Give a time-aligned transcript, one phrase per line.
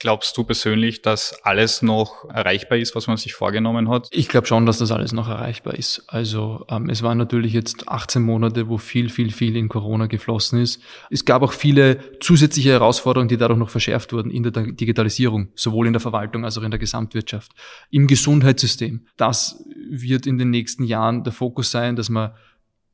[0.00, 4.08] Glaubst du persönlich, dass alles noch erreichbar ist, was man sich vorgenommen hat?
[4.12, 6.02] Ich glaube schon, dass das alles noch erreichbar ist.
[6.06, 10.58] Also ähm, es waren natürlich jetzt 18 Monate, wo viel, viel, viel in Corona geflossen
[10.58, 10.80] ist.
[11.10, 15.86] Es gab auch viele zusätzliche Herausforderungen, die dadurch noch verschärft wurden in der Digitalisierung, sowohl
[15.86, 17.52] in der Verwaltung als auch in der Gesamtwirtschaft,
[17.90, 19.06] im Gesundheitssystem.
[19.18, 22.30] Das wird in den nächsten Jahren der Fokus sein, dass man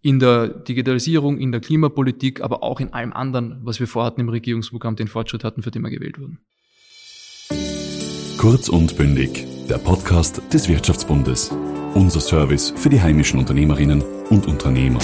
[0.02, 4.28] in der Digitalisierung, in der Klimapolitik, aber auch in allem anderen, was wir vorhatten im
[4.28, 6.40] Regierungsprogramm, den Fortschritt hatten, für den wir gewählt wurden.
[8.48, 11.50] Kurz und bündig, der Podcast des Wirtschaftsbundes.
[11.94, 15.00] Unser Service für die heimischen Unternehmerinnen und Unternehmer.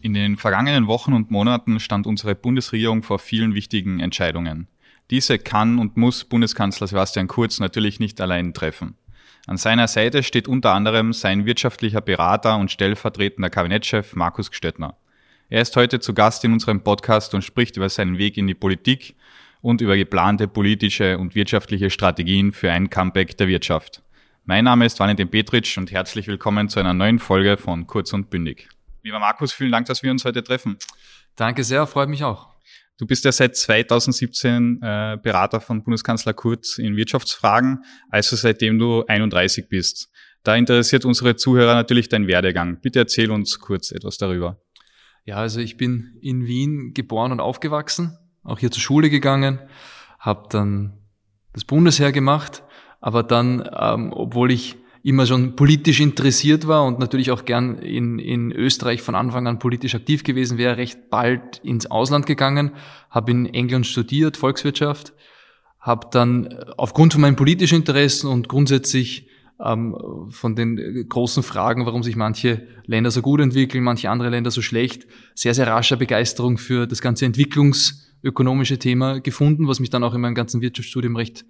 [0.00, 4.68] In den vergangenen Wochen und Monaten stand unsere Bundesregierung vor vielen wichtigen Entscheidungen.
[5.10, 8.96] Diese kann und muss Bundeskanzler Sebastian Kurz natürlich nicht allein treffen.
[9.46, 14.96] An seiner Seite steht unter anderem sein wirtschaftlicher Berater und stellvertretender Kabinettschef Markus Gstöttner.
[15.50, 18.54] Er ist heute zu Gast in unserem Podcast und spricht über seinen Weg in die
[18.54, 19.14] Politik
[19.60, 24.02] und über geplante politische und wirtschaftliche Strategien für ein Comeback der Wirtschaft.
[24.44, 28.30] Mein Name ist Valentin Petritsch und herzlich willkommen zu einer neuen Folge von Kurz und
[28.30, 28.68] Bündig.
[29.02, 30.78] Lieber Markus, vielen Dank, dass wir uns heute treffen.
[31.36, 32.53] Danke sehr, freut mich auch.
[32.96, 39.04] Du bist ja seit 2017 äh, Berater von Bundeskanzler Kurz in Wirtschaftsfragen, also seitdem du
[39.06, 40.10] 31 bist.
[40.44, 42.80] Da interessiert unsere Zuhörer natürlich dein Werdegang.
[42.80, 44.60] Bitte erzähl uns kurz etwas darüber.
[45.24, 49.58] Ja, also ich bin in Wien geboren und aufgewachsen, auch hier zur Schule gegangen,
[50.20, 50.98] habe dann
[51.52, 52.62] das Bundesheer gemacht,
[53.00, 58.18] aber dann, ähm, obwohl ich immer schon politisch interessiert war und natürlich auch gern in,
[58.18, 62.72] in Österreich von Anfang an politisch aktiv gewesen wäre, recht bald ins Ausland gegangen,
[63.10, 65.12] habe in England studiert, Volkswirtschaft,
[65.78, 66.48] habe dann
[66.78, 69.28] aufgrund von meinen politischen Interessen und grundsätzlich
[69.62, 69.94] ähm,
[70.30, 74.62] von den großen Fragen, warum sich manche Länder so gut entwickeln, manche andere Länder so
[74.62, 80.14] schlecht, sehr, sehr rascher Begeisterung für das ganze entwicklungsökonomische Thema gefunden, was mich dann auch
[80.14, 81.44] in meinem ganzen Wirtschaftsstudium recht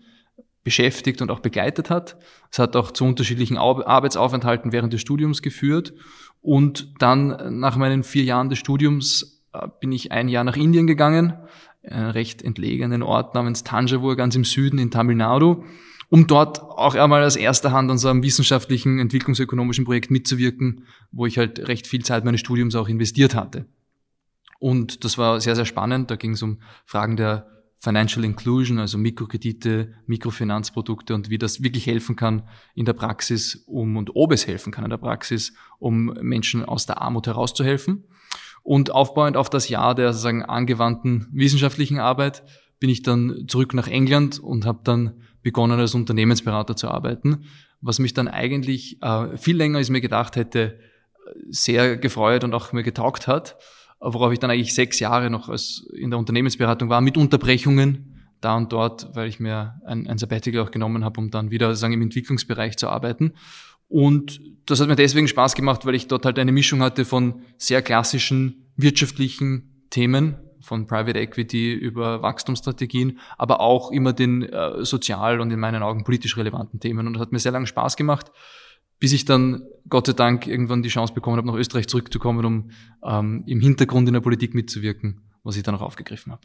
[0.65, 2.17] beschäftigt und auch begleitet hat.
[2.51, 5.93] Es hat auch zu unterschiedlichen Arbeitsaufenthalten während des Studiums geführt.
[6.41, 10.87] Und dann nach meinen vier Jahren des Studiums äh, bin ich ein Jahr nach Indien
[10.87, 11.35] gegangen,
[11.83, 15.65] einen recht entlegenen Ort namens Tanjavur, ganz im Süden in Tamil Nadu,
[16.09, 21.27] um dort auch einmal als erster Hand an so einem wissenschaftlichen, entwicklungsökonomischen Projekt mitzuwirken, wo
[21.27, 23.67] ich halt recht viel Zeit meines Studiums auch investiert hatte.
[24.61, 26.11] Und das war sehr, sehr spannend.
[26.11, 27.54] Da ging es um Fragen der
[27.85, 33.99] Financial Inclusion, also Mikrokredite, Mikrofinanzprodukte und wie das wirklich helfen kann in der Praxis, um
[33.99, 38.05] und ob es helfen kann in der Praxis, um Menschen aus der Armut herauszuhelfen.
[38.63, 42.43] Und aufbauend auf das Jahr der sozusagen angewandten wissenschaftlichen Arbeit
[42.81, 47.45] bin ich dann zurück nach England und habe dann begonnen als Unternehmensberater zu arbeiten,
[47.83, 50.79] was mich dann eigentlich äh, viel länger als mir gedacht hätte
[51.49, 53.57] sehr gefreut und auch mir getaugt hat
[54.05, 58.57] worauf ich dann eigentlich sechs Jahre noch als in der Unternehmensberatung war, mit Unterbrechungen da
[58.57, 61.95] und dort, weil ich mir ein, ein Sabbatical auch genommen habe, um dann wieder sagen,
[61.95, 63.33] im Entwicklungsbereich zu arbeiten.
[63.89, 67.43] Und das hat mir deswegen Spaß gemacht, weil ich dort halt eine Mischung hatte von
[67.57, 75.41] sehr klassischen wirtschaftlichen Themen, von Private Equity über Wachstumsstrategien, aber auch immer den äh, sozial
[75.41, 77.07] und in meinen Augen politisch relevanten Themen.
[77.07, 78.31] Und das hat mir sehr lange Spaß gemacht
[78.99, 82.71] bis ich dann Gott sei Dank irgendwann die Chance bekommen habe, nach Österreich zurückzukommen, um
[83.05, 86.43] ähm, im Hintergrund in der Politik mitzuwirken, was ich dann auch aufgegriffen habe.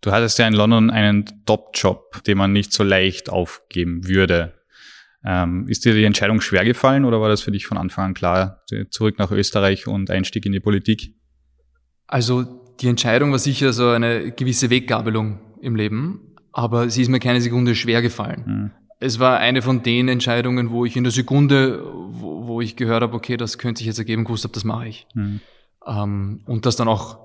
[0.00, 4.54] Du hattest ja in London einen Top-Job, den man nicht so leicht aufgeben würde.
[5.24, 8.14] Ähm, ist dir die Entscheidung schwer gefallen oder war das für dich von Anfang an
[8.14, 11.14] klar, zurück nach Österreich und Einstieg in die Politik?
[12.06, 17.18] Also die Entscheidung war sicher so eine gewisse Weggabelung im Leben, aber sie ist mir
[17.18, 18.44] keine Sekunde schwer gefallen.
[18.46, 22.76] Mhm es war eine von den Entscheidungen, wo ich in der Sekunde, wo, wo ich
[22.76, 25.06] gehört habe, okay, das könnte sich jetzt ergeben, gewusst habe, das mache ich.
[25.14, 25.40] Mhm.
[25.86, 27.18] Ähm, und das dann auch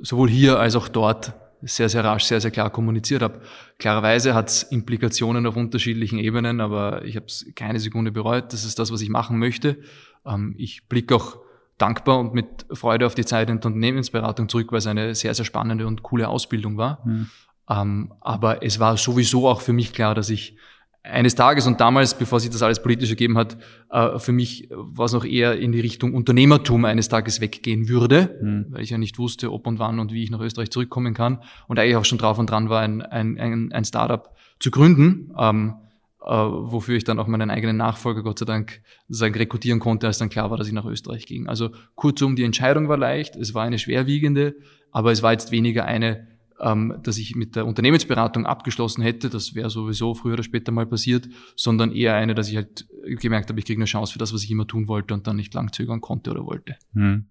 [0.00, 3.40] sowohl hier als auch dort sehr, sehr rasch, sehr, sehr klar kommuniziert habe.
[3.78, 8.52] Klarerweise hat es Implikationen auf unterschiedlichen Ebenen, aber ich habe es keine Sekunde bereut.
[8.52, 9.78] Das ist das, was ich machen möchte.
[10.24, 11.38] Ähm, ich blicke auch
[11.78, 15.34] dankbar und mit Freude auf die Zeit in der Unternehmensberatung zurück, weil es eine sehr,
[15.34, 17.02] sehr spannende und coole Ausbildung war.
[17.04, 17.30] Mhm.
[17.68, 20.56] Ähm, aber es war sowieso auch für mich klar, dass ich
[21.02, 23.56] eines Tages und damals, bevor sich das alles politisch ergeben hat,
[23.90, 28.38] äh, für mich war es noch eher in die Richtung Unternehmertum eines Tages weggehen würde,
[28.42, 28.66] mhm.
[28.70, 31.42] weil ich ja nicht wusste, ob und wann und wie ich nach Österreich zurückkommen kann
[31.68, 35.74] und eigentlich auch schon drauf und dran war, ein, ein, ein Startup zu gründen, ähm,
[36.22, 40.18] äh, wofür ich dann auch meinen eigenen Nachfolger Gott sei Dank sagen, rekrutieren konnte, als
[40.18, 41.48] dann klar war, dass ich nach Österreich ging.
[41.48, 44.54] Also kurzum, die Entscheidung war leicht, es war eine schwerwiegende,
[44.92, 46.28] aber es war jetzt weniger eine,
[46.62, 50.86] ähm, dass ich mit der Unternehmensberatung abgeschlossen hätte, das wäre sowieso früher oder später mal
[50.86, 54.34] passiert, sondern eher eine, dass ich halt gemerkt habe, ich kriege eine Chance für das,
[54.34, 56.76] was ich immer tun wollte und dann nicht lang zögern konnte oder wollte.
[56.94, 57.26] Hm.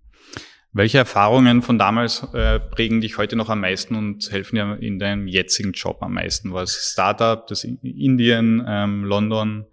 [0.71, 4.99] Welche Erfahrungen von damals äh, prägen dich heute noch am meisten und helfen dir in
[4.99, 6.53] deinem jetzigen Job am meisten?
[6.53, 9.65] Was Startup, das Indien, ähm, London,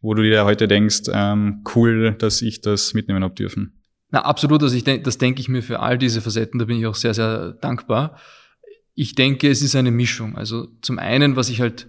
[0.00, 3.82] wo du dir heute denkst, ähm, cool, dass ich das mitnehmen habe dürfen?
[4.10, 4.62] Na, absolut.
[4.62, 6.94] Also ich denke, das denke ich mir für all diese Facetten, da bin ich auch
[6.94, 8.16] sehr, sehr dankbar.
[8.94, 10.36] Ich denke, es ist eine Mischung.
[10.36, 11.88] Also zum einen, was ich halt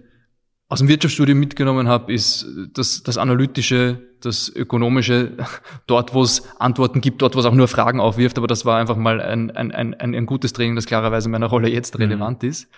[0.68, 5.36] aus dem Wirtschaftsstudium mitgenommen habe, ist das, das Analytische, das Ökonomische,
[5.86, 8.38] dort, wo es Antworten gibt, dort, wo es auch nur Fragen aufwirft.
[8.38, 11.68] Aber das war einfach mal ein, ein, ein, ein gutes Training, das klarerweise meiner Rolle
[11.68, 12.04] jetzt mhm.
[12.04, 12.48] relevant mhm.
[12.48, 12.68] ist.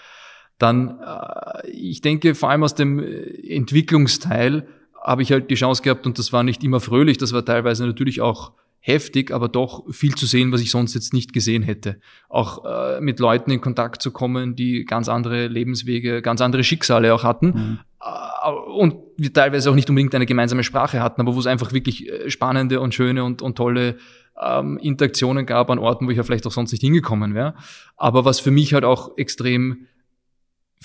[0.59, 4.67] Dann, äh, ich denke, vor allem aus dem Entwicklungsteil
[5.01, 7.87] habe ich halt die Chance gehabt, und das war nicht immer fröhlich, das war teilweise
[7.87, 8.53] natürlich auch
[8.87, 12.01] heftig, aber doch viel zu sehen, was ich sonst jetzt nicht gesehen hätte.
[12.29, 17.15] Auch äh, mit Leuten in Kontakt zu kommen, die ganz andere Lebenswege, ganz andere Schicksale
[17.15, 17.47] auch hatten.
[17.47, 17.79] Mhm.
[18.03, 21.73] Äh, und wir teilweise auch nicht unbedingt eine gemeinsame Sprache hatten, aber wo es einfach
[21.73, 23.97] wirklich äh, spannende und schöne und, und tolle
[24.39, 27.55] ähm, Interaktionen gab an Orten, wo ich ja vielleicht auch sonst nicht hingekommen wäre.
[27.97, 29.87] Aber was für mich halt auch extrem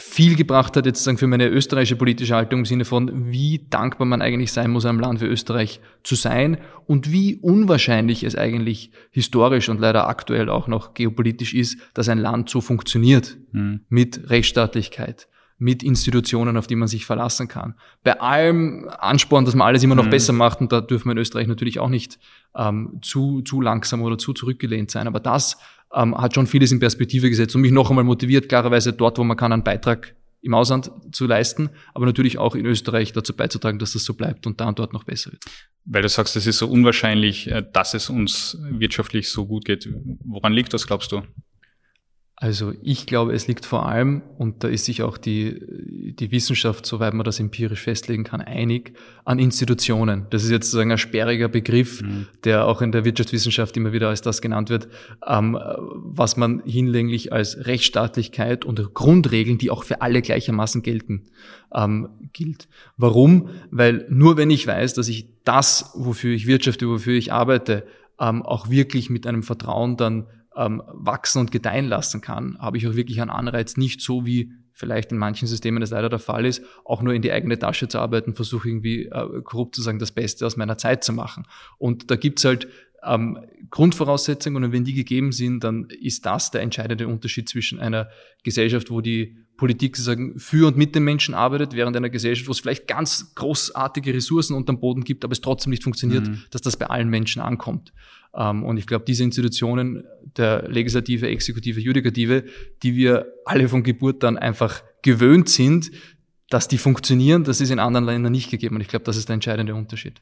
[0.01, 4.07] viel gebracht hat, jetzt sagen für meine österreichische politische Haltung im Sinne von, wie dankbar
[4.07, 8.91] man eigentlich sein muss, einem Land wie Österreich zu sein und wie unwahrscheinlich es eigentlich
[9.11, 13.81] historisch und leider aktuell auch noch geopolitisch ist, dass ein Land so funktioniert mhm.
[13.89, 17.75] mit Rechtsstaatlichkeit, mit Institutionen, auf die man sich verlassen kann.
[18.01, 20.11] Bei allem Ansporn, dass man alles immer noch mhm.
[20.11, 22.19] besser macht, und da dürfen wir in Österreich natürlich auch nicht
[22.55, 25.57] ähm, zu, zu langsam oder zu zurückgelehnt sein, aber das
[25.93, 29.23] ähm, hat schon vieles in Perspektive gesetzt und mich noch einmal motiviert, klarerweise dort, wo
[29.23, 33.79] man kann, einen Beitrag im Ausland zu leisten, aber natürlich auch in Österreich dazu beizutragen,
[33.79, 35.43] dass das so bleibt und da und dort noch besser wird.
[35.85, 39.89] Weil du sagst, es ist so unwahrscheinlich, äh, dass es uns wirtschaftlich so gut geht.
[40.23, 41.23] Woran liegt das, glaubst du?
[42.41, 45.59] Also ich glaube, es liegt vor allem, und da ist sich auch die,
[46.17, 48.93] die Wissenschaft, soweit man das empirisch festlegen kann, einig,
[49.25, 50.25] an Institutionen.
[50.29, 52.27] Das ist jetzt sozusagen ein sperriger Begriff, mhm.
[52.45, 54.87] der auch in der Wirtschaftswissenschaft immer wieder als das genannt wird,
[55.27, 55.59] ähm,
[55.95, 61.25] was man hinlänglich als Rechtsstaatlichkeit und Grundregeln, die auch für alle gleichermaßen gelten,
[61.75, 62.69] ähm, gilt.
[62.95, 63.49] Warum?
[63.69, 67.85] Weil nur wenn ich weiß, dass ich das, wofür ich wirtschafte, wofür ich arbeite,
[68.17, 70.25] ähm, auch wirklich mit einem Vertrauen dann
[70.59, 74.51] ähm, wachsen und gedeihen lassen kann, habe ich auch wirklich einen Anreiz, nicht so wie
[74.73, 77.87] vielleicht in manchen Systemen das leider der Fall ist, auch nur in die eigene Tasche
[77.87, 81.45] zu arbeiten, versuche irgendwie äh, korrupt zu sagen, das Beste aus meiner Zeit zu machen.
[81.77, 82.67] Und da gibt's halt
[83.03, 88.09] ähm, Grundvoraussetzungen und wenn die gegeben sind, dann ist das der entscheidende Unterschied zwischen einer
[88.43, 92.51] Gesellschaft, wo die Politik sozusagen für und mit den Menschen arbeitet, während einer Gesellschaft, wo
[92.51, 96.43] es vielleicht ganz großartige Ressourcen unterm Boden gibt, aber es trotzdem nicht funktioniert, mhm.
[96.51, 97.91] dass das bei allen Menschen ankommt.
[98.33, 100.03] Ähm, und ich glaube, diese Institutionen
[100.37, 102.45] der Legislative, Exekutive, Judikative,
[102.83, 105.91] die wir alle von Geburt dann einfach gewöhnt sind,
[106.49, 108.75] dass die funktionieren, das ist in anderen Ländern nicht gegeben.
[108.75, 110.21] Und ich glaube, das ist der entscheidende Unterschied.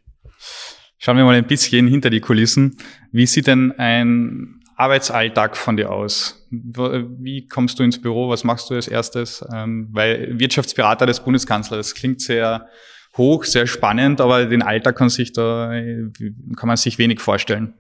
[0.97, 2.77] Schauen wir mal ein bisschen hinter die Kulissen.
[3.11, 6.47] Wie sieht denn ein Arbeitsalltag von dir aus?
[6.49, 8.29] Wie kommst du ins Büro?
[8.29, 9.45] Was machst du als erstes?
[9.53, 12.67] Ähm, weil Wirtschaftsberater des Bundeskanzlers, klingt sehr
[13.15, 15.71] hoch, sehr spannend, aber den Alltag kann sich da,
[16.55, 17.73] kann man sich wenig vorstellen.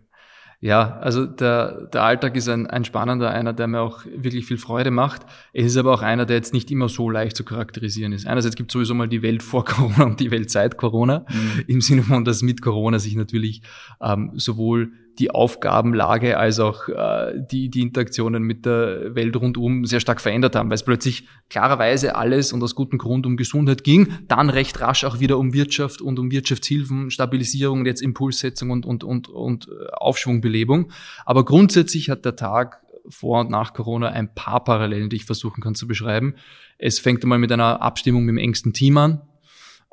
[0.59, 4.57] Ja, also der, der Alltag ist ein, ein spannender, einer, der mir auch wirklich viel
[4.57, 5.21] Freude macht.
[5.53, 8.25] Es ist aber auch einer, der jetzt nicht immer so leicht zu charakterisieren ist.
[8.25, 11.63] Einerseits gibt es sowieso mal die Welt vor Corona und die Welt seit Corona, mhm.
[11.67, 13.61] im Sinne von, dass mit Corona sich natürlich
[14.01, 19.99] ähm, sowohl die Aufgabenlage als auch äh, die, die Interaktionen mit der Welt rundum sehr
[19.99, 24.09] stark verändert haben, weil es plötzlich klarerweise alles und aus gutem Grund um Gesundheit ging,
[24.27, 29.03] dann recht rasch auch wieder um Wirtschaft und um Wirtschaftshilfen, Stabilisierung, jetzt Impulssetzung und, und,
[29.03, 30.91] und, und äh, Aufschwungbelebung.
[31.25, 35.61] Aber grundsätzlich hat der Tag vor und nach Corona ein paar Parallelen, die ich versuchen
[35.61, 36.35] kann zu beschreiben.
[36.77, 39.21] Es fängt einmal mit einer Abstimmung mit dem engsten Team an,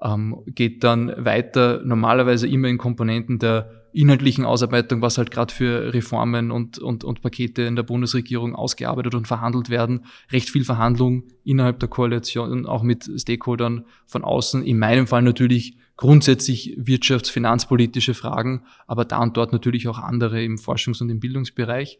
[0.02, 5.94] ähm, geht dann weiter normalerweise immer in Komponenten der inhaltlichen Ausarbeitung, was halt gerade für
[5.94, 10.04] Reformen und, und, und Pakete in der Bundesregierung ausgearbeitet und verhandelt werden.
[10.32, 14.64] Recht viel Verhandlung innerhalb der Koalition, auch mit Stakeholdern von außen.
[14.64, 20.42] In meinem Fall natürlich grundsätzlich wirtschafts-, finanzpolitische Fragen, aber da und dort natürlich auch andere
[20.42, 21.98] im Forschungs- und im Bildungsbereich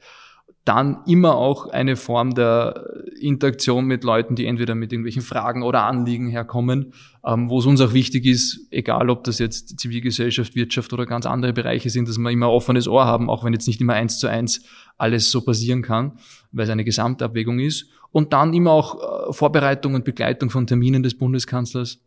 [0.65, 5.83] dann immer auch eine Form der Interaktion mit Leuten, die entweder mit irgendwelchen Fragen oder
[5.85, 10.93] Anliegen herkommen, ähm, wo es uns auch wichtig ist, egal ob das jetzt Zivilgesellschaft, Wirtschaft
[10.95, 13.81] oder ganz andere Bereiche sind, dass wir immer offenes Ohr haben, auch wenn jetzt nicht
[13.81, 14.63] immer eins zu eins
[14.97, 16.13] alles so passieren kann,
[16.53, 17.91] weil es eine Gesamtabwägung ist.
[18.11, 22.01] Und dann immer auch äh, Vorbereitung und Begleitung von Terminen des Bundeskanzlers.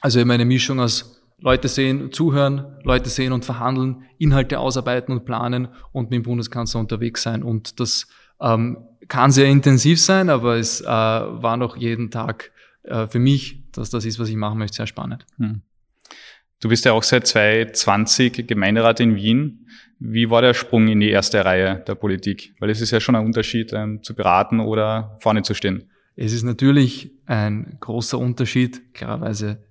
[0.00, 5.24] Also immer eine Mischung aus Leute sehen, zuhören, Leute sehen und verhandeln, Inhalte ausarbeiten und
[5.24, 8.06] planen und mit dem Bundeskanzler unterwegs sein und das
[8.40, 8.78] Ähm,
[9.08, 12.52] kann sehr intensiv sein, aber es äh, war noch jeden Tag
[12.82, 15.26] äh, für mich, dass das ist, was ich machen möchte, sehr spannend.
[15.38, 15.62] Hm.
[16.60, 19.68] Du bist ja auch seit 2020 Gemeinderat in Wien.
[20.00, 22.54] Wie war der Sprung in die erste Reihe der Politik?
[22.58, 25.90] Weil es ist ja schon ein Unterschied, ähm, zu beraten oder vorne zu stehen.
[26.16, 28.92] Es ist natürlich ein großer Unterschied.
[28.92, 29.64] Klarerweise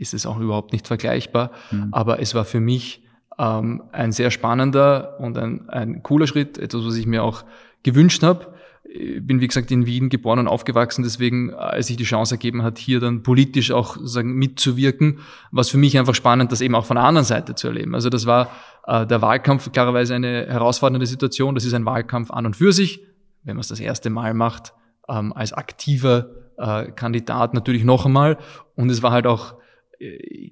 [0.00, 1.50] ist es auch überhaupt nicht vergleichbar.
[1.70, 1.88] Mhm.
[1.92, 3.04] Aber es war für mich
[3.38, 7.44] ähm, ein sehr spannender und ein, ein cooler Schritt, etwas, was ich mir auch
[7.82, 8.54] gewünscht habe.
[8.92, 12.62] Ich bin, wie gesagt, in Wien geboren und aufgewachsen, deswegen, als sich die Chance ergeben
[12.62, 15.20] hat, hier dann politisch auch sagen, mitzuwirken,
[15.52, 17.94] war es für mich einfach spannend, das eben auch von der anderen Seite zu erleben.
[17.94, 18.50] Also das war
[18.86, 21.54] äh, der Wahlkampf klarerweise eine herausfordernde Situation.
[21.54, 23.04] Das ist ein Wahlkampf an und für sich,
[23.44, 24.72] wenn man es das erste Mal macht,
[25.08, 28.38] ähm, als aktiver äh, Kandidat natürlich noch einmal.
[28.74, 29.59] Und es war halt auch äh,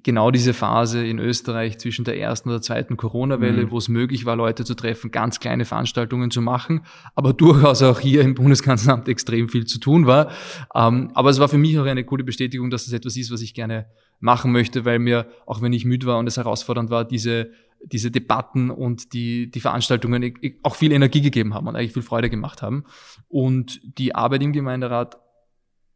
[0.03, 3.71] genau diese Phase in Österreich zwischen der ersten oder zweiten Corona-Welle, mhm.
[3.71, 6.81] wo es möglich war, Leute zu treffen, ganz kleine Veranstaltungen zu machen,
[7.15, 10.31] aber durchaus auch hier im Bundeskanzleramt extrem viel zu tun war.
[10.75, 13.41] Ähm, aber es war für mich auch eine coole Bestätigung, dass das etwas ist, was
[13.41, 13.87] ich gerne
[14.19, 17.51] machen möchte, weil mir, auch wenn ich müde war und es herausfordernd war, diese
[17.81, 22.29] diese Debatten und die, die Veranstaltungen auch viel Energie gegeben haben und eigentlich viel Freude
[22.29, 22.83] gemacht haben.
[23.29, 25.17] Und die Arbeit im Gemeinderat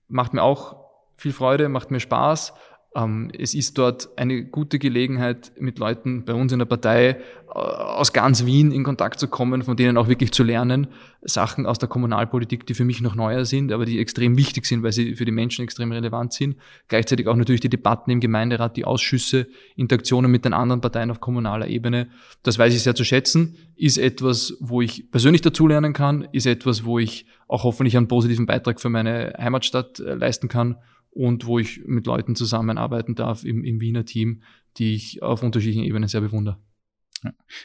[0.07, 0.77] macht mir auch
[1.17, 2.53] viel Freude, macht mir Spaß
[2.95, 8.13] es ist dort eine gute Gelegenheit, mit Leuten bei uns in der Partei äh, aus
[8.13, 10.87] ganz Wien in Kontakt zu kommen, von denen auch wirklich zu lernen.
[11.23, 14.83] Sachen aus der Kommunalpolitik, die für mich noch neuer sind, aber die extrem wichtig sind,
[14.83, 16.57] weil sie für die Menschen extrem relevant sind.
[16.87, 21.19] Gleichzeitig auch natürlich die Debatten im Gemeinderat, die Ausschüsse, Interaktionen mit den anderen Parteien auf
[21.19, 22.09] kommunaler Ebene.
[22.43, 26.85] Das weiß ich sehr zu schätzen, ist etwas, wo ich persönlich dazulernen kann, ist etwas,
[26.85, 30.77] wo ich auch hoffentlich einen positiven Beitrag für meine Heimatstadt äh, leisten kann
[31.13, 34.43] und wo ich mit Leuten zusammenarbeiten darf im, im Wiener Team,
[34.77, 36.57] die ich auf unterschiedlichen Ebenen sehr bewundere.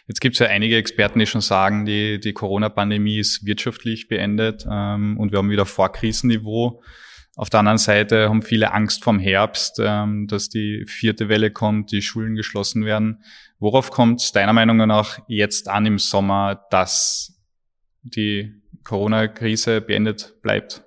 [0.07, 4.67] Jetzt gibt es ja einige Experten, die schon sagen, die, die Corona-Pandemie ist wirtschaftlich beendet
[4.71, 6.83] ähm, und wir haben wieder Vorkrisenniveau.
[7.35, 11.93] Auf der anderen Seite haben viele Angst vom Herbst, ähm, dass die vierte Welle kommt,
[11.93, 13.23] die Schulen geschlossen werden.
[13.59, 17.41] Worauf kommt deiner Meinung nach jetzt an im Sommer, dass
[18.03, 18.53] die
[18.85, 20.85] Corona-Krise beendet bleibt?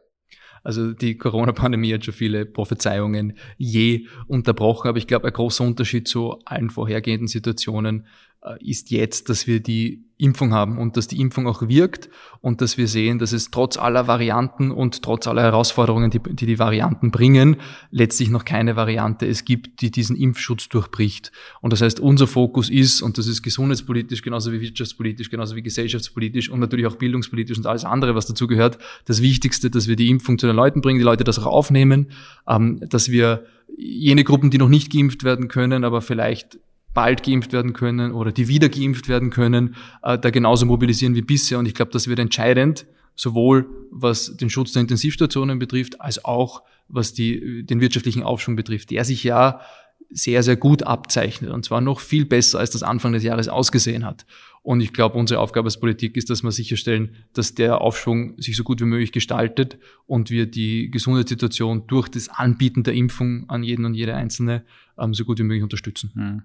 [0.63, 6.07] Also die Corona-Pandemie hat schon viele Prophezeiungen je unterbrochen, aber ich glaube, ein großer Unterschied
[6.07, 8.05] zu allen vorhergehenden Situationen
[8.43, 12.09] äh, ist jetzt, dass wir die Impfung haben und dass die Impfung auch wirkt
[12.41, 16.45] und dass wir sehen, dass es trotz aller Varianten und trotz aller Herausforderungen, die die,
[16.45, 17.57] die Varianten bringen,
[17.89, 21.31] letztlich noch keine Variante es gibt, die diesen Impfschutz durchbricht.
[21.61, 25.63] Und das heißt, unser Fokus ist, und das ist gesundheitspolitisch genauso wie wirtschaftspolitisch, genauso wie
[25.63, 29.95] gesellschaftspolitisch und natürlich auch bildungspolitisch und alles andere, was dazu gehört, das Wichtigste, dass wir
[29.95, 32.11] die Impfung zu den Leuten bringen, die Leute das auch aufnehmen,
[32.47, 33.45] ähm, dass wir
[33.77, 36.59] jene Gruppen, die noch nicht geimpft werden können, aber vielleicht
[36.93, 41.21] bald geimpft werden können oder die wieder geimpft werden können, äh, da genauso mobilisieren wie
[41.21, 41.60] bisher.
[41.60, 46.63] Und ich glaube, das wird entscheidend, sowohl was den Schutz der Intensivstationen betrifft, als auch
[46.88, 49.62] was die, den wirtschaftlichen Aufschwung betrifft, der sich ja
[50.10, 54.05] sehr, sehr gut abzeichnet und zwar noch viel besser, als das Anfang des Jahres ausgesehen
[54.05, 54.25] hat.
[54.63, 58.55] Und ich glaube, unsere Aufgabe als Politik ist, dass wir sicherstellen, dass der Aufschwung sich
[58.55, 63.63] so gut wie möglich gestaltet und wir die Gesundheitssituation durch das Anbieten der Impfung an
[63.63, 64.63] jeden und jede Einzelne
[65.00, 66.12] ähm, so gut wie möglich unterstützen.
[66.13, 66.43] Mhm.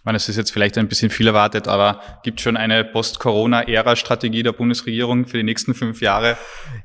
[0.00, 4.42] Ich meine, es ist jetzt vielleicht ein bisschen viel erwartet, aber gibt schon eine Post-Corona-Ära-Strategie
[4.42, 6.38] der Bundesregierung für die nächsten fünf Jahre?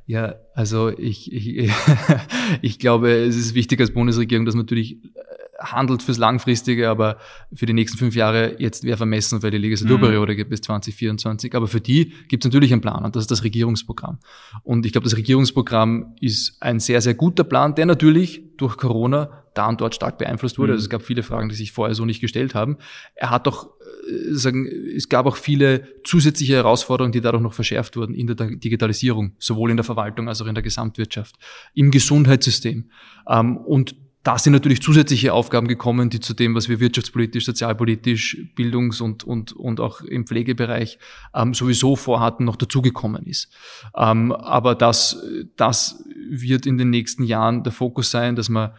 [0.05, 1.71] Ja, also ich, ich,
[2.61, 5.19] ich glaube, es ist wichtig als Bundesregierung, dass man natürlich äh,
[5.59, 7.15] handelt fürs Langfristige, aber
[7.53, 10.37] für die nächsten fünf Jahre jetzt wäre vermessen, weil die Legislaturperiode mhm.
[10.37, 11.55] gibt bis 2024.
[11.55, 14.19] Aber für die gibt es natürlich einen Plan und das ist das Regierungsprogramm.
[14.63, 19.44] Und ich glaube, das Regierungsprogramm ist ein sehr, sehr guter Plan, der natürlich durch Corona
[19.57, 20.73] da und dort stark beeinflusst wurde.
[20.73, 20.75] Mhm.
[20.75, 22.77] Also es gab viele Fragen, die sich vorher so nicht gestellt haben.
[23.15, 27.95] Er hat doch äh, sagen, es gab auch viele zusätzliche Herausforderungen, die dadurch noch verschärft
[27.97, 31.35] wurden in der Digitalisierung, sowohl in der Verwaltung als auch in der Gesamtwirtschaft,
[31.73, 32.89] im Gesundheitssystem.
[33.27, 33.95] Ähm, und
[34.25, 39.23] da sind natürlich zusätzliche Aufgaben gekommen, die zu dem, was wir wirtschaftspolitisch, sozialpolitisch, bildungs- und,
[39.23, 40.97] und, und auch im Pflegebereich
[41.35, 43.53] ähm, sowieso vorhatten, noch dazugekommen ist.
[43.95, 45.23] Ähm, aber das,
[45.57, 48.71] das wird in den nächsten Jahren der Fokus sein, dass man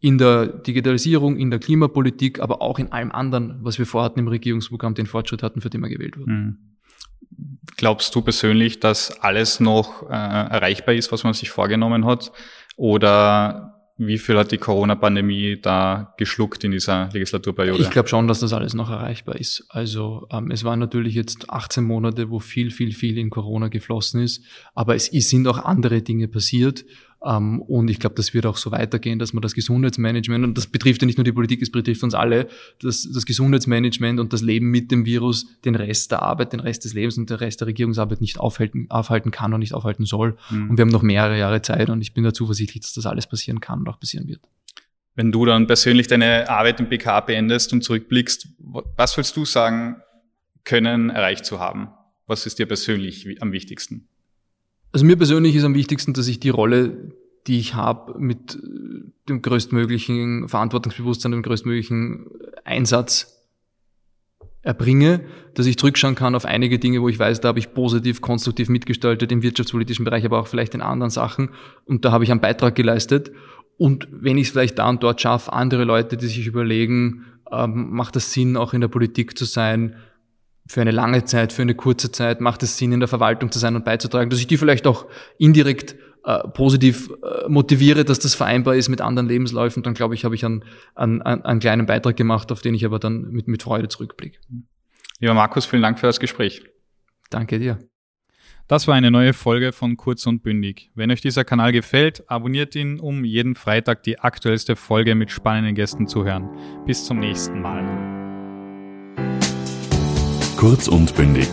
[0.00, 4.28] in der Digitalisierung, in der Klimapolitik, aber auch in allem anderen, was wir vorhatten im
[4.28, 6.32] Regierungsprogramm, den Fortschritt hatten, für den wir gewählt wurden.
[6.32, 6.56] Mhm.
[7.76, 12.32] Glaubst du persönlich, dass alles noch äh, erreichbar ist, was man sich vorgenommen hat?
[12.76, 17.82] Oder wie viel hat die Corona-Pandemie da geschluckt in dieser Legislaturperiode?
[17.82, 19.66] Ich glaube schon, dass das alles noch erreichbar ist.
[19.68, 24.22] Also ähm, es waren natürlich jetzt 18 Monate, wo viel, viel, viel in Corona geflossen
[24.22, 24.42] ist,
[24.74, 26.84] aber es sind auch andere Dinge passiert
[27.20, 31.02] und ich glaube, das wird auch so weitergehen, dass man das Gesundheitsmanagement, und das betrifft
[31.02, 32.48] ja nicht nur die Politik, es betrifft uns alle,
[32.80, 36.84] dass das Gesundheitsmanagement und das Leben mit dem Virus den Rest der Arbeit, den Rest
[36.84, 40.38] des Lebens und den Rest der Regierungsarbeit nicht aufhalten, aufhalten kann und nicht aufhalten soll.
[40.48, 40.70] Mhm.
[40.70, 43.26] Und wir haben noch mehrere Jahre Zeit und ich bin da zuversichtlich, dass das alles
[43.26, 44.40] passieren kann und auch passieren wird.
[45.14, 49.96] Wenn du dann persönlich deine Arbeit im PK beendest und zurückblickst, was willst du sagen,
[50.64, 51.88] können erreicht zu haben?
[52.26, 54.08] Was ist dir persönlich am wichtigsten?
[54.92, 57.12] Also mir persönlich ist am wichtigsten, dass ich die Rolle,
[57.46, 58.58] die ich habe, mit äh,
[59.28, 62.26] dem größtmöglichen Verantwortungsbewusstsein, dem größtmöglichen
[62.64, 63.36] Einsatz
[64.62, 68.20] erbringe, dass ich zurückschauen kann auf einige Dinge, wo ich weiß, da habe ich positiv,
[68.20, 71.50] konstruktiv mitgestaltet im wirtschaftspolitischen Bereich, aber auch vielleicht in anderen Sachen
[71.86, 73.32] und da habe ich einen Beitrag geleistet.
[73.78, 77.90] Und wenn ich es vielleicht da und dort schaffe, andere Leute, die sich überlegen, ähm,
[77.90, 79.96] macht das Sinn, auch in der Politik zu sein,
[80.70, 83.58] für eine lange Zeit, für eine kurze Zeit, macht es Sinn, in der Verwaltung zu
[83.58, 88.36] sein und beizutragen, dass ich die vielleicht auch indirekt äh, positiv äh, motiviere, dass das
[88.36, 92.16] vereinbar ist mit anderen Lebensläufen, dann glaube ich, habe ich einen, einen, einen kleinen Beitrag
[92.16, 94.38] gemacht, auf den ich aber dann mit, mit Freude zurückblicke.
[95.18, 96.62] Lieber Markus, vielen Dank für das Gespräch.
[97.30, 97.78] Danke dir.
[98.68, 100.92] Das war eine neue Folge von Kurz und Bündig.
[100.94, 105.74] Wenn euch dieser Kanal gefällt, abonniert ihn, um jeden Freitag die aktuellste Folge mit spannenden
[105.74, 106.48] Gästen zu hören.
[106.86, 108.09] Bis zum nächsten Mal.
[110.60, 111.48] Kurz und bündig.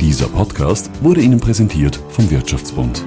[0.00, 3.04] Dieser Podcast wurde Ihnen präsentiert vom Wirtschaftsbund.